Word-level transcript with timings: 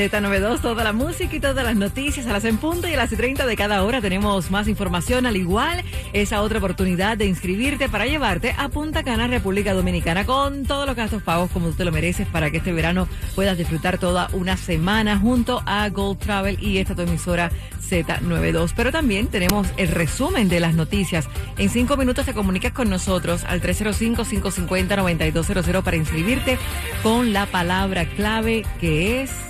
Z92, 0.00 0.62
toda 0.62 0.82
la 0.82 0.94
música 0.94 1.36
y 1.36 1.40
todas 1.40 1.62
las 1.62 1.76
noticias 1.76 2.26
a 2.26 2.32
las 2.32 2.46
en 2.46 2.56
punto 2.56 2.88
y 2.88 2.94
a 2.94 2.96
las 2.96 3.10
30 3.10 3.44
de 3.44 3.54
cada 3.54 3.84
hora 3.84 4.00
tenemos 4.00 4.50
más 4.50 4.66
información, 4.66 5.26
al 5.26 5.36
igual 5.36 5.84
esa 6.14 6.40
otra 6.40 6.56
oportunidad 6.56 7.18
de 7.18 7.26
inscribirte 7.26 7.90
para 7.90 8.06
llevarte 8.06 8.54
a 8.56 8.70
Punta 8.70 9.02
Cana, 9.02 9.26
República 9.26 9.74
Dominicana, 9.74 10.24
con 10.24 10.64
todos 10.64 10.86
los 10.86 10.96
gastos 10.96 11.22
pagos 11.22 11.50
como 11.50 11.68
tú 11.68 11.74
te 11.74 11.84
lo 11.84 11.92
mereces 11.92 12.26
para 12.26 12.50
que 12.50 12.56
este 12.56 12.72
verano 12.72 13.08
puedas 13.34 13.58
disfrutar 13.58 13.98
toda 13.98 14.30
una 14.32 14.56
semana 14.56 15.18
junto 15.18 15.62
a 15.66 15.86
Gold 15.90 16.18
Travel 16.18 16.56
y 16.62 16.78
esta 16.78 16.94
tu 16.94 17.02
emisora 17.02 17.50
Z92. 17.86 18.72
Pero 18.74 18.92
también 18.92 19.26
tenemos 19.26 19.68
el 19.76 19.88
resumen 19.88 20.48
de 20.48 20.60
las 20.60 20.74
noticias. 20.74 21.28
En 21.58 21.68
cinco 21.68 21.98
minutos 21.98 22.24
te 22.24 22.32
comunicas 22.32 22.72
con 22.72 22.88
nosotros 22.88 23.44
al 23.44 23.60
305-550-9200 23.60 25.82
para 25.82 25.98
inscribirte 25.98 26.56
con 27.02 27.34
la 27.34 27.44
palabra 27.44 28.06
clave 28.06 28.62
que 28.80 29.22
es 29.22 29.49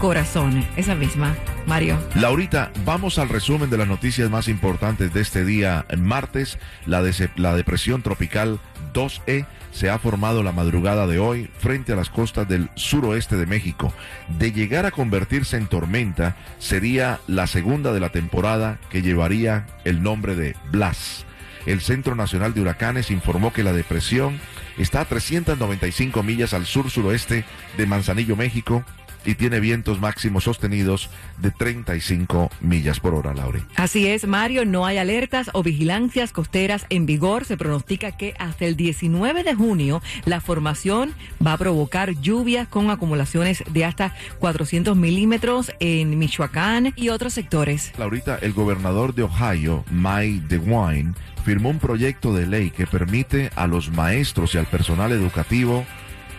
corazón, 0.00 0.64
esa 0.76 0.94
misma. 0.94 1.36
Mario. 1.66 1.98
Laurita, 2.14 2.72
vamos 2.86 3.18
al 3.18 3.28
resumen 3.28 3.68
de 3.68 3.76
las 3.76 3.86
noticias 3.86 4.30
más 4.30 4.48
importantes 4.48 5.12
de 5.12 5.20
este 5.20 5.44
día 5.44 5.84
martes. 5.98 6.58
La, 6.86 7.02
la 7.36 7.54
depresión 7.54 8.02
tropical 8.02 8.58
2E 8.94 9.46
se 9.72 9.90
ha 9.90 9.98
formado 9.98 10.42
la 10.42 10.52
madrugada 10.52 11.06
de 11.06 11.18
hoy 11.18 11.50
frente 11.58 11.92
a 11.92 11.96
las 11.96 12.08
costas 12.08 12.48
del 12.48 12.70
suroeste 12.76 13.36
de 13.36 13.44
México. 13.44 13.92
De 14.38 14.52
llegar 14.52 14.86
a 14.86 14.90
convertirse 14.90 15.58
en 15.58 15.66
tormenta, 15.66 16.34
sería 16.58 17.20
la 17.26 17.46
segunda 17.46 17.92
de 17.92 18.00
la 18.00 18.08
temporada 18.08 18.78
que 18.88 19.02
llevaría 19.02 19.66
el 19.84 20.02
nombre 20.02 20.34
de 20.34 20.56
Blas. 20.72 21.26
El 21.66 21.82
Centro 21.82 22.14
Nacional 22.14 22.54
de 22.54 22.62
Huracanes 22.62 23.10
informó 23.10 23.52
que 23.52 23.62
la 23.62 23.74
depresión 23.74 24.40
está 24.78 25.02
a 25.02 25.04
395 25.04 26.22
millas 26.22 26.54
al 26.54 26.64
sur-suroeste 26.64 27.44
de 27.76 27.86
Manzanillo, 27.86 28.34
México, 28.34 28.82
y 29.24 29.34
tiene 29.34 29.60
vientos 29.60 30.00
máximos 30.00 30.44
sostenidos 30.44 31.10
de 31.38 31.50
35 31.50 32.50
millas 32.60 33.00
por 33.00 33.14
hora, 33.14 33.34
Laure. 33.34 33.62
Así 33.76 34.06
es, 34.06 34.26
Mario, 34.26 34.64
no 34.64 34.86
hay 34.86 34.98
alertas 34.98 35.50
o 35.52 35.62
vigilancias 35.62 36.32
costeras 36.32 36.86
en 36.90 37.06
vigor. 37.06 37.44
Se 37.44 37.56
pronostica 37.56 38.12
que 38.12 38.34
hasta 38.38 38.64
el 38.64 38.76
19 38.76 39.44
de 39.44 39.54
junio 39.54 40.02
la 40.24 40.40
formación 40.40 41.14
va 41.44 41.54
a 41.54 41.58
provocar 41.58 42.20
lluvias 42.20 42.68
con 42.68 42.90
acumulaciones 42.90 43.64
de 43.70 43.84
hasta 43.84 44.14
400 44.38 44.96
milímetros 44.96 45.72
en 45.80 46.18
Michoacán 46.18 46.92
y 46.96 47.08
otros 47.08 47.34
sectores. 47.34 47.92
Laurita, 47.98 48.38
el 48.40 48.52
gobernador 48.52 49.14
de 49.14 49.22
Ohio, 49.22 49.84
Mike 49.90 50.44
DeWine, 50.48 51.14
firmó 51.44 51.70
un 51.70 51.78
proyecto 51.78 52.34
de 52.34 52.46
ley 52.46 52.70
que 52.70 52.86
permite 52.86 53.50
a 53.56 53.66
los 53.66 53.90
maestros 53.90 54.54
y 54.54 54.58
al 54.58 54.66
personal 54.66 55.12
educativo 55.12 55.84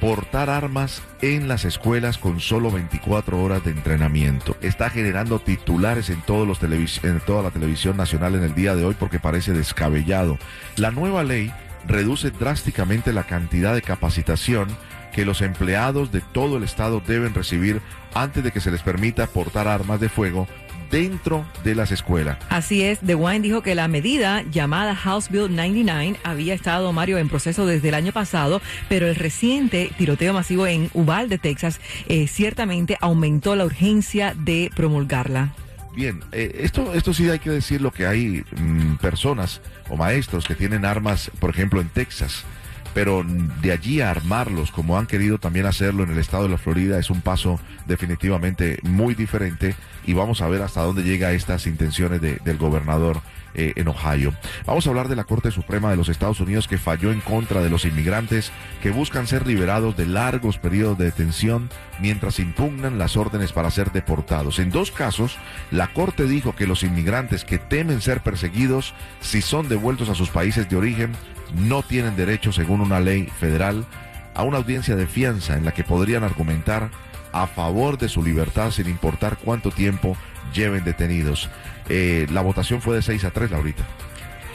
portar 0.01 0.49
armas 0.49 1.03
en 1.21 1.47
las 1.47 1.63
escuelas 1.63 2.17
con 2.17 2.39
solo 2.39 2.71
24 2.71 3.39
horas 3.39 3.63
de 3.63 3.69
entrenamiento. 3.69 4.57
Está 4.59 4.89
generando 4.89 5.37
titulares 5.37 6.09
en, 6.09 6.21
todos 6.23 6.47
los 6.47 6.61
en 7.03 7.19
toda 7.19 7.43
la 7.43 7.51
televisión 7.51 7.97
nacional 7.97 8.33
en 8.33 8.43
el 8.43 8.55
día 8.55 8.75
de 8.75 8.83
hoy 8.83 8.95
porque 8.99 9.19
parece 9.19 9.53
descabellado. 9.53 10.39
La 10.75 10.89
nueva 10.89 11.23
ley 11.23 11.53
reduce 11.87 12.31
drásticamente 12.31 13.13
la 13.13 13.23
cantidad 13.25 13.75
de 13.75 13.83
capacitación 13.83 14.69
que 15.11 15.25
los 15.25 15.41
empleados 15.41 16.11
de 16.11 16.21
todo 16.21 16.57
el 16.57 16.63
estado 16.63 17.01
deben 17.05 17.33
recibir 17.33 17.81
antes 18.13 18.43
de 18.43 18.51
que 18.51 18.61
se 18.61 18.71
les 18.71 18.81
permita 18.81 19.27
portar 19.27 19.67
armas 19.67 19.99
de 19.99 20.09
fuego 20.09 20.47
dentro 20.91 21.45
de 21.63 21.73
las 21.73 21.91
escuelas. 21.91 22.37
Así 22.49 22.83
es, 22.83 22.99
The 22.99 23.15
Wine 23.15 23.39
dijo 23.39 23.63
que 23.63 23.73
la 23.73 23.87
medida 23.87 24.43
llamada 24.51 24.93
House 24.93 25.29
Bill 25.29 25.55
99 25.55 26.17
había 26.23 26.53
estado, 26.53 26.91
Mario, 26.91 27.17
en 27.17 27.29
proceso 27.29 27.65
desde 27.65 27.89
el 27.89 27.95
año 27.95 28.11
pasado, 28.11 28.61
pero 28.89 29.07
el 29.07 29.15
reciente 29.15 29.91
tiroteo 29.97 30.33
masivo 30.33 30.67
en 30.67 30.89
Uvalde, 30.93 31.37
Texas, 31.37 31.79
eh, 32.07 32.27
ciertamente 32.27 32.97
aumentó 32.99 33.55
la 33.55 33.65
urgencia 33.65 34.35
de 34.37 34.69
promulgarla. 34.75 35.53
Bien, 35.95 36.21
eh, 36.31 36.59
esto, 36.59 36.93
esto 36.93 37.13
sí 37.13 37.29
hay 37.29 37.39
que 37.39 37.49
decirlo 37.49 37.91
que 37.91 38.05
hay 38.05 38.43
mm, 38.57 38.95
personas 38.95 39.61
o 39.89 39.97
maestros 39.97 40.45
que 40.45 40.55
tienen 40.55 40.85
armas, 40.85 41.31
por 41.39 41.49
ejemplo, 41.49 41.81
en 41.81 41.89
Texas 41.89 42.45
pero 42.93 43.23
de 43.61 43.71
allí 43.71 44.01
a 44.01 44.11
armarlos 44.11 44.71
como 44.71 44.97
han 44.97 45.07
querido 45.07 45.37
también 45.37 45.65
hacerlo 45.65 46.03
en 46.03 46.11
el 46.11 46.17
estado 46.17 46.43
de 46.43 46.49
la 46.49 46.57
Florida 46.57 46.99
es 46.99 47.09
un 47.09 47.21
paso 47.21 47.59
definitivamente 47.85 48.79
muy 48.83 49.15
diferente 49.15 49.75
y 50.05 50.13
vamos 50.13 50.41
a 50.41 50.49
ver 50.49 50.61
hasta 50.61 50.81
dónde 50.81 51.03
llega 51.03 51.31
estas 51.31 51.67
intenciones 51.67 52.21
del 52.21 52.57
gobernador 52.57 53.21
eh, 53.53 53.73
en 53.75 53.87
Ohio. 53.87 54.33
Vamos 54.65 54.85
a 54.85 54.89
hablar 54.89 55.07
de 55.07 55.15
la 55.15 55.23
Corte 55.23 55.51
Suprema 55.51 55.89
de 55.89 55.97
los 55.97 56.09
Estados 56.09 56.39
Unidos 56.39 56.67
que 56.67 56.77
falló 56.77 57.11
en 57.11 57.21
contra 57.21 57.61
de 57.61 57.69
los 57.69 57.85
inmigrantes 57.85 58.51
que 58.81 58.91
buscan 58.91 59.27
ser 59.27 59.47
liberados 59.47 59.97
de 59.97 60.05
largos 60.05 60.57
periodos 60.57 60.97
de 60.97 61.05
detención 61.05 61.69
mientras 61.99 62.39
impugnan 62.39 62.97
las 62.97 63.17
órdenes 63.17 63.51
para 63.53 63.71
ser 63.71 63.91
deportados. 63.91 64.59
En 64.59 64.71
dos 64.71 64.91
casos, 64.91 65.37
la 65.69 65.87
Corte 65.87 66.25
dijo 66.25 66.55
que 66.55 66.67
los 66.67 66.83
inmigrantes 66.83 67.45
que 67.45 67.59
temen 67.59 68.01
ser 68.01 68.21
perseguidos 68.21 68.93
si 69.21 69.41
son 69.41 69.69
devueltos 69.69 70.09
a 70.09 70.15
sus 70.15 70.29
países 70.29 70.69
de 70.69 70.75
origen 70.75 71.13
no 71.55 71.83
tienen 71.83 72.15
derecho, 72.15 72.51
según 72.51 72.81
una 72.81 72.99
ley 72.99 73.27
federal, 73.39 73.85
a 74.33 74.43
una 74.43 74.57
audiencia 74.57 74.95
de 74.95 75.07
fianza 75.07 75.57
en 75.57 75.65
la 75.65 75.73
que 75.73 75.83
podrían 75.83 76.23
argumentar 76.23 76.89
a 77.31 77.47
favor 77.47 77.97
de 77.97 78.09
su 78.09 78.23
libertad 78.23 78.71
sin 78.71 78.87
importar 78.87 79.37
cuánto 79.37 79.71
tiempo 79.71 80.17
lleven 80.53 80.83
detenidos. 80.83 81.49
Eh, 81.89 82.27
la 82.31 82.41
votación 82.41 82.81
fue 82.81 82.95
de 82.95 83.01
6 83.01 83.23
a 83.25 83.31
3, 83.31 83.51
Laurita. 83.51 83.83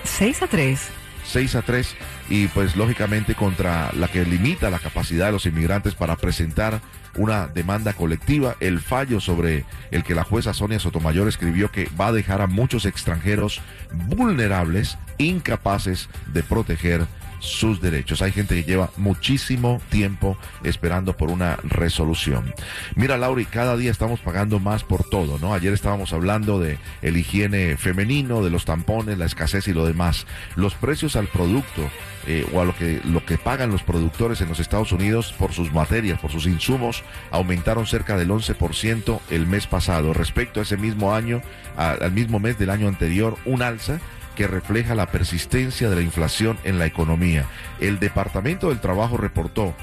6 0.05 0.43
a 0.43 0.47
3. 0.47 0.89
6 1.25 1.55
a 1.57 1.63
3 1.63 1.97
y 2.29 2.47
pues 2.49 2.77
lógicamente 2.77 3.35
contra 3.35 3.91
la 3.93 4.09
que 4.09 4.25
limita 4.25 4.71
la 4.71 4.79
capacidad 4.79 5.27
de 5.27 5.33
los 5.33 5.47
inmigrantes 5.47 5.95
para 5.95 6.17
presentar 6.17 6.81
una 7.17 7.47
demanda 7.47 7.95
colectiva, 7.95 8.57
el 8.61 8.81
fallo 8.81 9.21
sobre 9.21 9.65
el 9.91 10.05
que 10.05 10.15
la 10.15 10.25
jueza 10.25 10.55
Sonia 10.55 10.79
Sotomayor 10.79 11.29
escribió 11.29 11.71
que 11.71 11.89
va 11.99 12.09
a 12.09 12.13
dejar 12.13 12.43
a 12.43 12.47
muchos 12.47 12.85
extranjeros 12.85 13.61
vulnerables, 13.93 14.99
incapaces 15.19 16.09
de 16.33 16.43
proteger 16.43 17.07
sus 17.47 17.81
derechos. 17.81 18.23
Hay 18.23 18.33
gente 18.33 18.55
que 18.55 18.65
lleva 18.65 18.91
muchísimo 18.97 19.81
tiempo 19.89 20.37
esperando 20.65 21.17
por 21.17 21.31
una 21.31 21.57
resolución. 21.63 22.55
Mira, 22.95 23.17
Lauri, 23.17 23.47
cada 23.47 23.77
día 23.77 23.91
estamos 23.91 24.21
pagando 24.21 24.59
más 24.59 24.85
por 24.85 25.05
todo, 25.05 25.39
¿no? 25.39 25.55
Ayer 25.55 25.73
estábamos 25.73 26.13
hablando 26.13 26.61
de 26.61 26.79
el 27.03 27.17
higiene 27.17 27.77
femenino, 27.77 28.43
de 28.43 28.51
los 28.51 28.65
tampones, 28.65 29.19
la 29.19 29.27
escasez 29.27 29.69
y 29.69 29.73
lo 29.73 29.87
demás. 29.87 30.27
Los 30.57 30.75
precios 30.75 31.17
al 31.17 31.29
producto 31.29 31.89
eh, 32.27 32.45
o 32.53 32.61
a 32.61 32.65
lo 32.65 32.75
que, 32.75 33.01
lo 33.05 33.25
que 33.25 33.39
pagan 33.39 33.71
los 33.71 33.83
productores 33.83 34.41
en 34.41 34.49
los 34.49 34.59
Estados 34.59 34.91
Unidos 34.91 35.33
por 35.39 35.53
sus 35.53 35.73
materias, 35.73 36.19
por 36.19 36.33
sus 36.33 36.47
insumos, 36.47 37.05
aumentaron 37.31 37.87
cerca 37.87 38.17
del 38.17 38.31
11% 38.31 39.21
el 39.31 39.47
mes 39.47 39.67
pasado. 39.67 40.13
Respecto 40.13 40.59
a 40.59 40.65
ese 40.65 40.77
mismo 40.77 41.15
año, 41.15 41.41
al 41.77 42.13
mismo 42.13 42.41
mes 42.41 42.59
del 42.59 42.71
año 42.71 42.89
anterior, 42.89 43.37
un 43.45 43.63
alza 43.63 44.01
que 44.37 44.47
refleja 44.47 44.95
la 44.95 45.07
persistencia 45.11 45.91
de 45.91 45.97
la 45.97 46.03
inflación 46.03 46.59
en 46.63 46.79
la 46.79 46.87
economía. 46.87 47.47
El 47.81 47.99
Departamento 47.99 48.69
del 48.69 48.81
Trabajo 48.81 49.17
reportó 49.17 49.75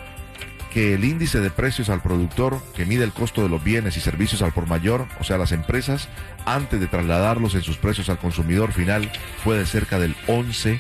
que 0.74 0.96
el 0.96 1.06
índice 1.06 1.40
de 1.40 1.52
precios 1.52 1.90
al 1.90 2.02
productor, 2.02 2.60
que 2.76 2.86
mide 2.86 3.04
el 3.04 3.12
costo 3.12 3.44
de 3.44 3.50
los 3.50 3.64
bienes 3.64 3.96
y 3.96 4.00
servicios 4.00 4.42
al 4.42 4.54
por 4.54 4.68
mayor, 4.68 5.06
o 5.20 5.24
sea, 5.24 5.38
las 5.38 5.52
empresas, 5.52 6.10
antes 6.46 6.80
de 6.80 6.88
trasladarlos 6.88 7.54
en 7.54 7.62
sus 7.62 7.78
precios 7.78 8.10
al 8.10 8.18
consumidor 8.18 8.72
final, 8.72 9.12
fue 9.44 9.56
de 9.56 9.68
cerca 9.68 10.00
del 10.00 10.16
11%. 10.28 10.80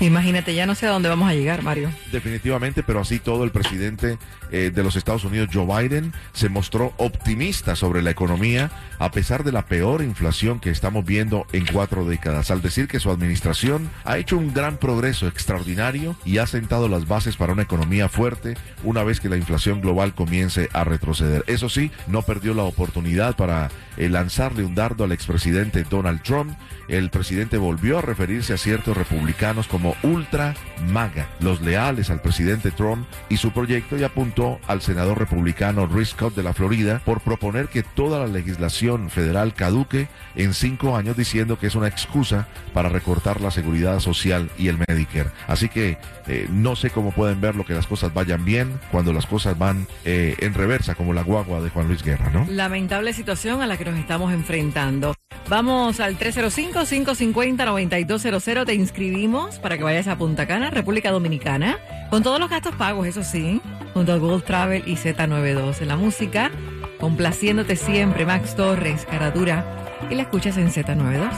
Imagínate, 0.00 0.54
ya 0.54 0.66
no 0.66 0.74
sé 0.74 0.86
a 0.86 0.90
dónde 0.90 1.08
vamos 1.08 1.28
a 1.28 1.34
llegar, 1.34 1.62
Mario. 1.62 1.90
Definitivamente, 2.12 2.82
pero 2.82 3.00
así 3.00 3.18
todo 3.18 3.44
el 3.44 3.50
presidente 3.50 4.18
eh, 4.50 4.70
de 4.72 4.82
los 4.82 4.96
Estados 4.96 5.24
Unidos, 5.24 5.48
Joe 5.52 5.66
Biden, 5.66 6.12
se 6.32 6.48
mostró 6.48 6.92
optimista 6.96 7.76
sobre 7.76 8.02
la 8.02 8.10
economía 8.10 8.70
a 8.98 9.10
pesar 9.10 9.44
de 9.44 9.52
la 9.52 9.66
peor 9.66 10.02
inflación 10.02 10.60
que 10.60 10.70
estamos 10.70 11.04
viendo 11.04 11.46
en 11.52 11.66
cuatro 11.66 12.04
décadas, 12.04 12.50
al 12.50 12.62
decir 12.62 12.88
que 12.88 13.00
su 13.00 13.10
administración 13.10 13.90
ha 14.04 14.18
hecho 14.18 14.38
un 14.38 14.54
gran 14.54 14.76
progreso 14.78 15.26
extraordinario 15.26 16.16
y 16.24 16.38
ha 16.38 16.46
sentado 16.46 16.88
las 16.88 17.06
bases 17.06 17.36
para 17.36 17.52
una 17.52 17.62
economía 17.62 18.08
fuerte, 18.08 18.56
una 18.84 19.02
vez 19.02 19.20
que 19.20 19.28
la 19.28 19.36
inflación 19.36 19.80
global 19.80 20.14
comience 20.14 20.68
a 20.72 20.84
retroceder. 20.84 21.44
Eso 21.46 21.68
sí, 21.68 21.90
no 22.06 22.22
perdió 22.22 22.54
la 22.54 22.62
oportunidad 22.62 23.36
para 23.36 23.70
eh, 23.96 24.08
lanzarle 24.08 24.64
un 24.64 24.74
dardo 24.74 25.04
al 25.04 25.12
expresidente 25.12 25.84
Donald 25.84 26.22
Trump. 26.22 26.56
El 26.88 27.10
presidente 27.10 27.58
volvió 27.58 27.98
a 27.98 28.02
referir 28.02 28.35
a 28.36 28.58
ciertos 28.58 28.94
republicanos 28.94 29.66
como 29.66 29.96
ultra 30.02 30.54
maga, 30.92 31.26
los 31.40 31.62
leales 31.62 32.10
al 32.10 32.20
presidente 32.20 32.70
Trump 32.70 33.06
y 33.30 33.38
su 33.38 33.50
proyecto 33.50 33.96
y 33.96 34.04
apuntó 34.04 34.60
al 34.66 34.82
senador 34.82 35.18
republicano 35.18 35.86
Rick 35.86 36.08
Scott 36.08 36.34
de 36.34 36.42
la 36.42 36.52
Florida 36.52 37.00
por 37.02 37.22
proponer 37.22 37.68
que 37.68 37.82
toda 37.82 38.18
la 38.18 38.26
legislación 38.26 39.08
federal 39.08 39.54
caduque 39.54 40.08
en 40.34 40.52
cinco 40.52 40.96
años 40.96 41.16
diciendo 41.16 41.58
que 41.58 41.66
es 41.66 41.74
una 41.74 41.88
excusa 41.88 42.46
para 42.74 42.90
recortar 42.90 43.40
la 43.40 43.50
seguridad 43.50 44.00
social 44.00 44.50
y 44.58 44.68
el 44.68 44.76
Medicare. 44.86 45.30
Así 45.46 45.70
que 45.70 45.96
eh, 46.26 46.46
no 46.50 46.76
sé 46.76 46.90
cómo 46.90 47.12
pueden 47.12 47.40
ver 47.40 47.56
lo 47.56 47.64
que 47.64 47.72
las 47.72 47.86
cosas 47.86 48.12
vayan 48.12 48.44
bien 48.44 48.78
cuando 48.92 49.14
las 49.14 49.24
cosas 49.24 49.56
van 49.56 49.86
eh, 50.04 50.36
en 50.40 50.52
reversa 50.52 50.94
como 50.94 51.14
la 51.14 51.22
guagua 51.22 51.62
de 51.62 51.70
Juan 51.70 51.88
Luis 51.88 52.02
Guerra, 52.02 52.30
¿no? 52.30 52.46
Lamentable 52.50 53.14
situación 53.14 53.62
a 53.62 53.66
la 53.66 53.78
que 53.78 53.86
nos 53.86 53.98
estamos 53.98 54.32
enfrentando. 54.34 55.15
Vamos 55.48 56.00
al 56.00 56.18
305-550-9200. 56.18 58.66
Te 58.66 58.74
inscribimos 58.74 59.60
para 59.60 59.78
que 59.78 59.84
vayas 59.84 60.08
a 60.08 60.18
Punta 60.18 60.44
Cana, 60.46 60.70
República 60.70 61.12
Dominicana, 61.12 61.78
con 62.10 62.24
todos 62.24 62.40
los 62.40 62.50
gastos 62.50 62.74
pagos, 62.74 63.06
eso 63.06 63.22
sí, 63.22 63.60
junto 63.94 64.12
a 64.12 64.16
Gold 64.16 64.42
Travel 64.42 64.82
y 64.86 64.96
Z92 64.96 65.82
en 65.82 65.88
la 65.88 65.94
música, 65.96 66.50
complaciéndote 66.98 67.76
siempre, 67.76 68.26
Max 68.26 68.56
Torres, 68.56 69.06
Caradura, 69.08 69.64
y 70.10 70.16
la 70.16 70.22
escuchas 70.22 70.56
en 70.56 70.72
Z92. 70.72 71.30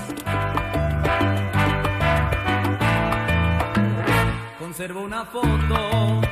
Conservo 4.59 5.03
una 5.03 5.27
foto 5.27 6.23